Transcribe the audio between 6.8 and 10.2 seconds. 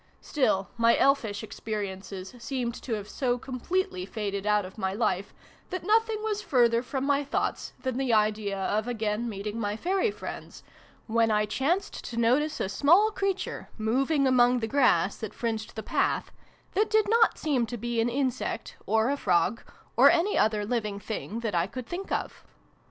from my thoughts than the idea of again meeting my fairy